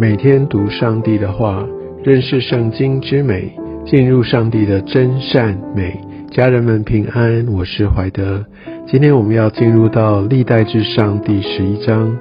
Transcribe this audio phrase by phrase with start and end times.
[0.00, 1.62] 每天读上帝的话，
[2.02, 5.94] 认识圣经之美，进入上帝的真善美。
[6.30, 8.42] 家人们平安，我是怀德。
[8.88, 12.16] 今天我们要进入到历代至上第十一章。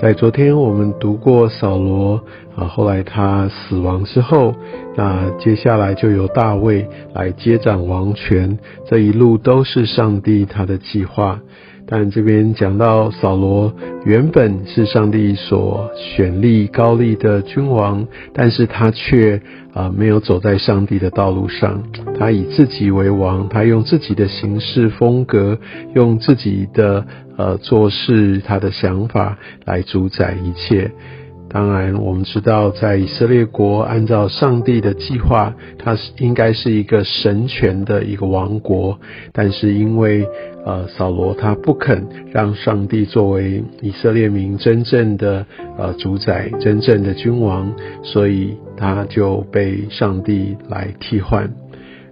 [0.00, 2.18] 在昨天我们读过扫罗
[2.56, 4.54] 啊，后来他死亡之后，
[4.96, 8.58] 那接下来就由大卫来接掌王权。
[8.86, 11.38] 这一路都是上帝他的计划。
[11.90, 13.72] 但这边讲到扫罗
[14.04, 19.40] 原本是上帝所选立高丽的君王，但是他却
[19.72, 21.82] 啊没有走在上帝的道路上，
[22.18, 25.58] 他以自己为王，他用自己的行事风格，
[25.94, 27.06] 用自己的
[27.38, 30.90] 呃做事，他的想法来主宰一切。
[31.50, 38.98] 当然，我们知道，在以色列国，按照上帝的计划，它是应该是一个神权的一个王国。
[39.32, 40.28] 但是因为
[40.66, 45.46] 呃扫罗他不肯让上帝作为以色列民真正的
[45.78, 51.50] 呃主宰、真正的君王，所以他就被上帝来替换。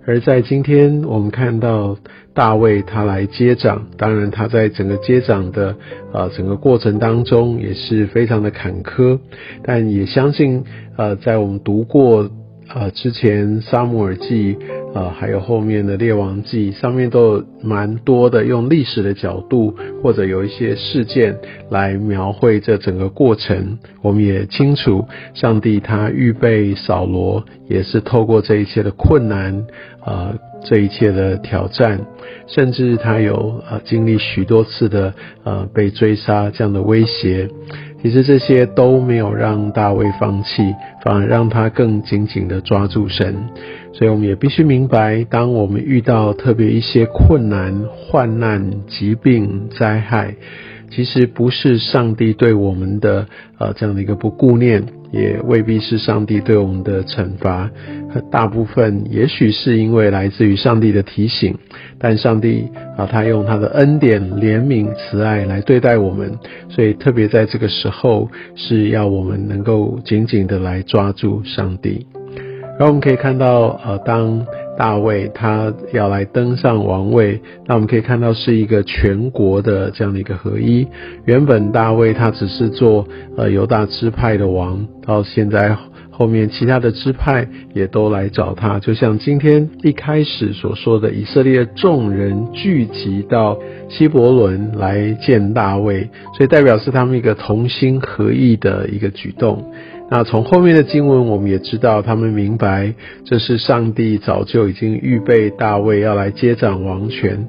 [0.06, 1.98] 而在今天，我们看到
[2.32, 5.76] 大卫他来接掌，当然他在整个接掌的
[6.12, 9.18] 呃整个过程当中也是非常的坎坷，
[9.62, 10.64] 但也相信
[10.96, 12.30] 呃在我们读过。
[12.68, 14.56] 呃，之前萨姆尔记，
[14.96, 21.36] 呃，还有后面的列王记，上面都有蛮多的用历史的角度，或者有一些事件
[21.68, 23.78] 来描绘这整个过程。
[24.00, 29.66] 我们也清楚，上帝他预备扫罗，也是透过这一切的困难，
[30.02, 32.00] 呃，这一切的挑战，
[32.46, 35.12] 甚至他有呃经历许多次的
[35.44, 37.48] 呃被追杀这样的威胁。
[38.02, 40.62] 其实这些都没有让大卫放弃，
[41.02, 43.34] 反而让他更紧紧的抓住神。
[43.92, 50.34] 所以，我们也必须明白，当我们遇到特别一些困难、患难、疾病、灾害。
[50.88, 53.26] 其实不是上帝对我们的
[53.58, 57.68] 呃这样的一个不顾念，也未必是上帝对我们的惩罚，
[58.30, 61.56] 大部分也许是因为来自于上帝的提醒，
[61.98, 66.32] 但上帝啊他用他的恩典、怜悯、慈爱来对待我们，
[66.68, 72.06] 所以特别在这个时候是要我们能够紧紧的来抓住上帝。
[72.78, 74.46] 然后我们可以看到呃当。
[74.78, 80.86] 大卫他要来登上王位，那我们可以看到是一个全国的这样的一个合一。
[81.24, 83.06] 原本大卫他只是做
[83.36, 85.76] 呃犹大支派的王，到现在
[86.10, 93.58] 后面其他的支派也都来找他，就像今天一开始所说的，以色列众人聚集到
[93.90, 99.72] 希伯伦来见大卫，所以代表是他们一个同心合意的一个举动。
[100.08, 102.94] 那从后面的经文，我们也知道，他们明白
[103.24, 107.48] 这是上帝早就已经预备大卫要来接掌王权，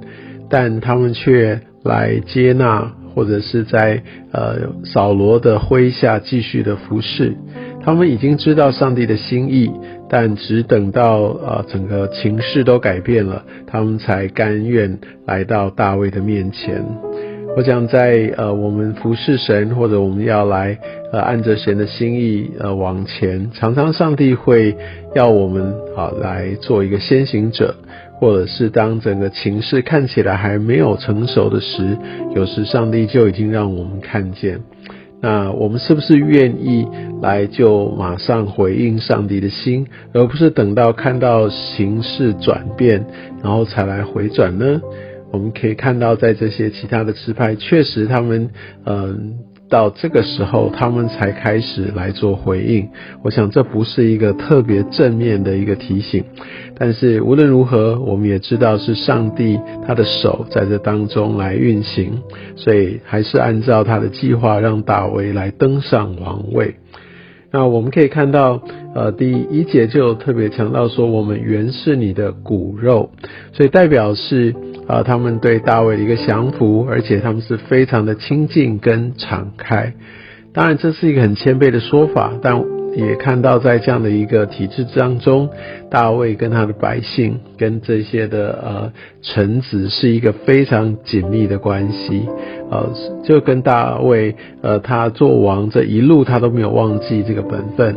[0.49, 4.01] 但他们却来接纳，或者是在
[4.31, 7.35] 呃扫罗的麾下继续的服侍。
[7.83, 9.71] 他们已经知道上帝的心意，
[10.09, 16.83] 但只等到呃整个情势都改变了，他们才甘愿来到大卫的面前。
[17.57, 20.77] 我想在呃我们服侍神，或者我们要来
[21.11, 24.77] 呃按着神的心意呃往前，常常上帝会
[25.15, 27.73] 要我们啊来做一个先行者，
[28.19, 31.97] 或者是当整个情势看起来还没有成熟的时，
[32.35, 34.59] 有时上帝就已经让我们看见。
[35.19, 36.87] 那我们是不是愿意
[37.23, 43.03] 来就马上回应上帝的心，而不是等到看到形势转变，
[43.41, 44.79] 然后才来回转呢？
[45.31, 48.49] 我们可以看到，在这些其他的支派，确实他们，
[48.85, 49.35] 嗯，
[49.69, 52.87] 到这个时候，他们才开始来做回应。
[53.23, 56.23] 我想这不是一个特别正面的一个提醒，
[56.77, 62.21] 但是无论如何，我们也知道是上帝他的手在这当中来运行，
[62.55, 66.75] 所以还是按照他的计划，让大卫来登上王位。
[67.51, 68.61] 那我们可以看到，
[68.95, 73.11] 呃，第一节就特别强调说，我们原是你的骨肉，
[73.51, 74.55] 所以代表是。
[74.87, 79.93] 啊，他们对大卫的一个降服，而且他们是非常的亲近跟敞开。
[80.53, 82.63] 当然，这是一个很谦卑的说法，但
[82.95, 85.49] 也看到在这样的一个体制当中，
[85.91, 88.91] 大卫跟他的百姓跟这些的呃
[89.21, 92.23] 臣子是一个非常紧密的关系。
[92.71, 92.89] 呃，
[93.23, 97.95] 就跟大卫呃他做王这一路，他都没有忘记这个本分。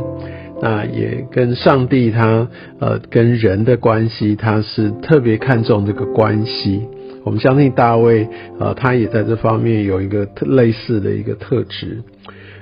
[0.61, 2.49] 那也跟上帝他
[2.79, 6.83] 呃跟人的关系，他是特别看重这个关系。
[7.25, 8.29] 我们相信大卫
[8.59, 12.03] 呃他也在这方面有一个特类似的一个特质，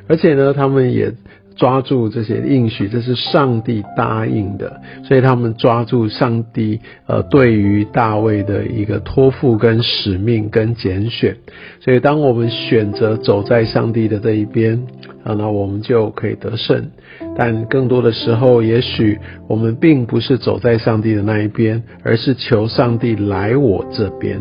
[0.09, 1.13] 而且呢，他们也
[1.59, 11.37] 抓住这些应许，这是上帝答应的，所以他们抓住上帝呃对于大卫的一个托付跟使命跟拣选。
[11.81, 14.87] 所以当我们选择走在上帝的这一边
[15.25, 16.91] 啊，那我们就可以得胜。
[17.37, 19.19] 但更多的时候，也许
[19.49, 24.41] 我们并不是走在上帝的那一边，而是求上帝来我这边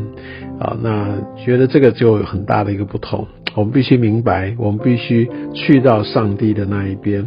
[0.59, 0.77] 啊。
[0.81, 3.27] 那觉得这个就有很大的一个不同。
[3.57, 7.25] 我们必须明白，我们必须去到上帝的那一边。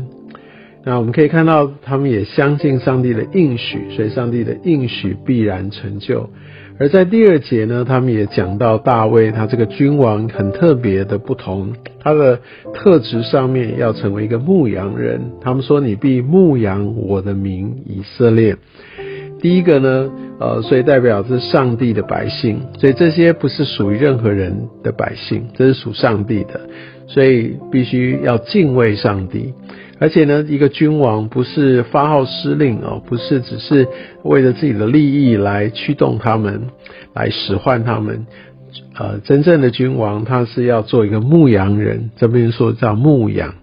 [0.84, 6.30] 那我们可以看到，他们也相信上帝的应许，所以上帝的应许必然成就。
[6.78, 12.40] 而在第二节呢，他们也讲到大卫他这个君王很特别的不同，他的
[12.72, 15.20] 特质上面要成为一个牧羊人。
[15.42, 18.56] 他们说：“你必牧羊我的名以色列。”
[19.42, 26.58] 第一个呢，呃，所以代表是上帝的百姓，所以这些不是属于任何人的百姓，这是属上帝的，
[27.06, 29.52] 所以必须要敬畏上帝。
[29.98, 33.86] 而且呢，一个君王不是发号施令哦，不是只是
[34.24, 36.68] 为了自己的利益来驱动他们，
[37.12, 38.26] 来使唤他们。
[38.98, 43.56] 呃，真正的君王他是要做一个牧羊人，这边说叫牧羊。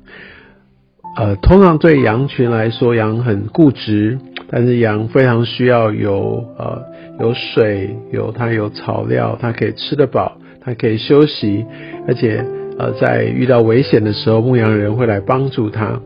[1.16, 4.20] 呃，通常对羊群来说，羊很固执。
[4.50, 6.84] 但是羊非常需要有呃
[7.20, 11.66] 有水，有它有草料，它可以吃得饱，它可以休息，
[12.08, 12.44] 而且
[12.80, 16.00] 呃在遇到危险的时候，牧羊人会来帮助它。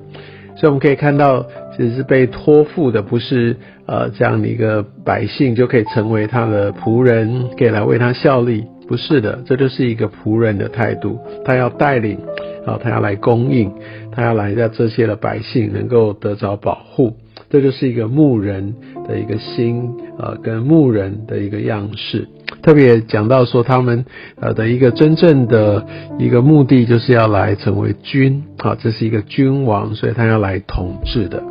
[0.58, 1.46] 所以我们可以看到，
[1.76, 3.56] 其实是被托付的，不是
[3.88, 12.18] 呃这样的一个百姓就可以成为他的仆人，可以来为他效力，不是的，这就是一个仆人的态度，他要带领，
[12.66, 13.72] 啊，他要来供应，
[14.12, 17.16] 他要来让这些的百姓能够得着保护。
[17.52, 18.74] 这就是一个牧人
[19.08, 22.28] 的一个心，呃，跟牧人的一个样式。
[22.64, 24.06] 特别讲到说，他们
[24.40, 25.86] 呃的一个真正的
[26.18, 31.44] 一个目的，就是要来成为君，啊，这是一个君王，所以他要来统治的。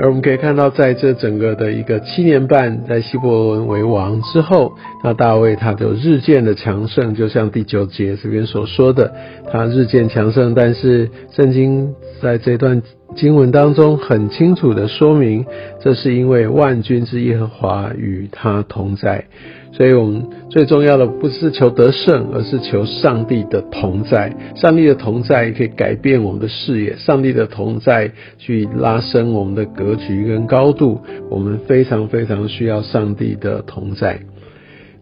[0.00, 4.72] 而我们可以看到，在这整个的一个七年半，在希伯伦为王之后，
[5.04, 9.14] 那大卫他就日渐的强盛，就像第九节这边所说的，
[9.52, 10.52] 他日渐强盛。
[10.54, 12.82] 但是圣经在这段。
[13.14, 15.44] 经文当中很清楚的说明，
[15.80, 19.24] 这是因为万军之耶和华与他同在，
[19.72, 24.34] 所以我们最重要的不是求得胜，而是求上帝的同在。
[24.56, 31.00] 上帝的同在可以改变我们的视野，上帝的同在去拉升我们的格局跟高度。
[31.30, 34.18] 我们非常非常需要上帝的同在。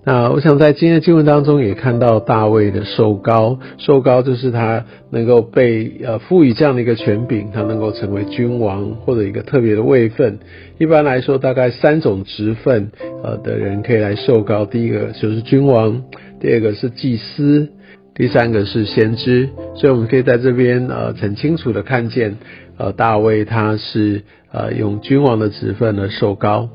[0.05, 10.41] 那我想在今天的经文当中也看到大卫的受高，受高就是他能够被呃赋予这样的一个权柄，他能够成为君王或者一个特别的位分。
[10.79, 12.91] 一般来说，大概三种职分
[13.23, 14.67] 呃的人可以来受高。
[14.67, 16.03] 第一个就是君王，
[16.41, 17.69] 第二个是祭司，
[18.13, 19.51] 第三个是先知。
[19.77, 22.39] 所以我们可以在这边呃很清楚的看见，
[22.77, 26.69] 呃大卫他是呃用君王的职分而受高。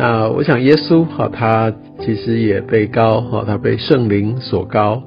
[0.00, 1.72] 那我想耶稣哈他。
[2.02, 5.02] 其实也被高哈，他被圣灵所高。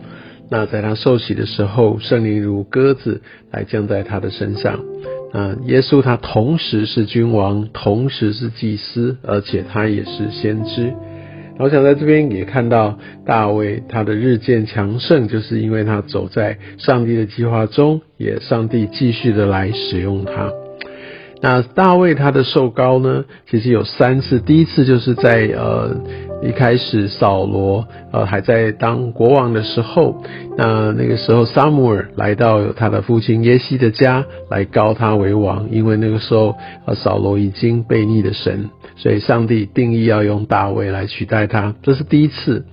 [0.51, 4.79] 那在他受洗的时候，圣灵如鸽子来降在他的身上。
[5.33, 10.93] 那耶稣他同时是君王，同时是祭司，而且他也是先知。
[11.57, 20.51] 我想在这边也看到大卫他的日渐强盛，就是因为他走在上帝的计划中，也上帝继续的来使用他。
[21.43, 25.95] 那大卫他的受高呢，其实有三次，第一次就是在呃。
[26.43, 30.21] 一开始扫罗呃还在当国王的时候，
[30.57, 42.65] 那那个时候撒母耳来到他的父亲耶西的家来高他为王，因为那个时候呃扫罗已经背逆了神，所以上帝定义要用大卫来取代他，这是第一次。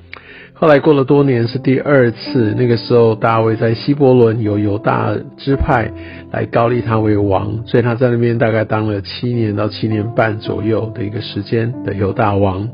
[0.60, 5.90] 后来过了多年是第二次，那个时候大卫在希伯伦有犹大支派
[6.32, 12.68] 来高立他为王，所以他在那边大概当了七年到七年半左右的一个时间的犹大王。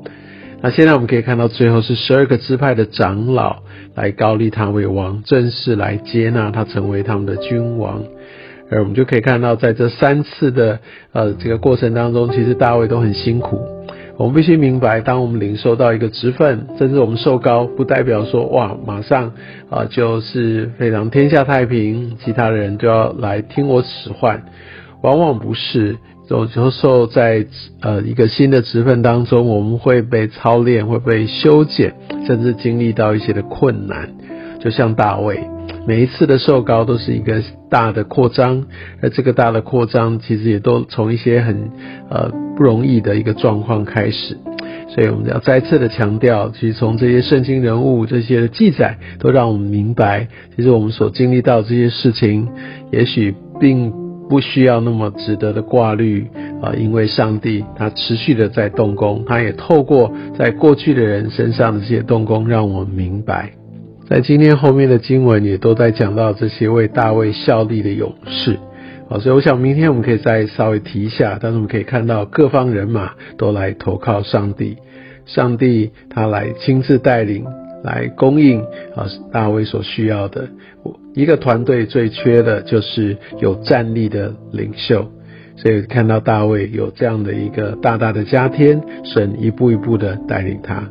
[0.60, 3.58] 那现在我们可以看到，最后是十二个支派的长老
[3.94, 8.02] 来高立他为王，正式来接纳他成为他们的君王。
[8.68, 10.80] 而我们就可以看到，在这三次的
[11.12, 13.60] 呃这个过程当中，其实大卫都很辛苦。
[14.18, 19.32] 我们必须明白，当我们领受到一个职分，甚至我们受高，不代表说哇，马上
[19.68, 24.42] 啊就是非常天下太平，其他的人都要来听我使唤，
[25.02, 25.96] 往往不是。
[26.28, 27.46] 有时候在
[27.82, 31.94] 呃一个新的职分当中，我们会被操练，会被修剪，
[32.26, 34.11] 甚至经历到一些的困难。
[34.58, 35.38] 就像大卫，
[35.86, 38.66] 每一次的受高都是一个大的扩张，
[39.00, 41.70] 而这个大的扩张其实也都从一些很
[42.10, 44.36] 呃不容易的一个状况开始。
[44.88, 52.48] 所以我们要再次的强调，其实从这些圣经人物这些的记载，都让我们明白，其实我们所经历到这些事情，
[52.90, 53.92] 也许并。
[54.28, 56.26] 不需要那么值得的挂虑
[56.60, 63.52] 啊，因为上帝他持续的在动工，他也透过在过去的人身上的这些动工，让我们明白，
[64.08, 68.58] 在今天后面的经文也都在讲到这些为大卫效力的勇士
[69.08, 74.76] 啊，所以我想明天我们可以再稍微提一下，但是我们可以看到各方人马都来投靠上帝，
[75.26, 77.44] 上帝他来亲自带领。
[77.84, 78.62] 来供应
[78.96, 80.48] 啊，大卫所需要的。
[80.82, 85.06] 我一个团队最缺的就是有战力的领袖，
[85.56, 90.82] 所以看到大卫有这样的一个大大的加添，神一步一步的带领他。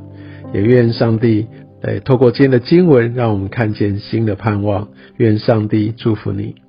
[0.53, 1.47] 也愿上帝
[1.85, 4.87] 哎透过今天的经文，让我们看见新的盼望。
[5.17, 6.64] 愿上帝祝福你。